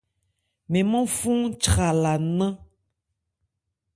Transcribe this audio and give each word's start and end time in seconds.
Mɛn 0.71 0.85
mân 0.91 1.07
fɔ́n 1.17 1.39
chralá 1.63 2.13
nnán. 2.25 2.53